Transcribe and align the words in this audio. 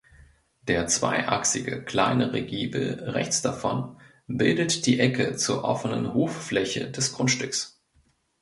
Der 0.63 0.87
zweiachsige 0.87 1.83
kleinere 1.83 2.41
Giebel 2.41 3.07
rechts 3.11 3.43
davon 3.43 4.01
bildet 4.25 4.87
die 4.87 4.99
Ecke 4.99 5.35
zur 5.35 5.63
offenen 5.63 6.15
Hoffläche 6.15 6.89
des 6.89 7.13
Grundstücks. 7.13 7.79